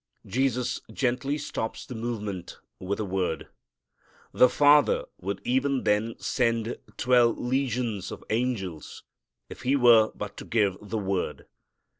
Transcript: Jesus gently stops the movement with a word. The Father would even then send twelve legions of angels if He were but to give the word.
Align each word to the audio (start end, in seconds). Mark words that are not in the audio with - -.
Jesus 0.25 0.81
gently 0.91 1.37
stops 1.37 1.85
the 1.85 1.93
movement 1.93 2.57
with 2.79 2.99
a 2.99 3.05
word. 3.05 3.49
The 4.31 4.49
Father 4.49 5.05
would 5.19 5.41
even 5.43 5.83
then 5.83 6.15
send 6.17 6.77
twelve 6.97 7.37
legions 7.37 8.11
of 8.11 8.23
angels 8.31 9.03
if 9.47 9.61
He 9.61 9.75
were 9.75 10.11
but 10.15 10.37
to 10.37 10.45
give 10.45 10.75
the 10.81 10.97
word. 10.97 11.45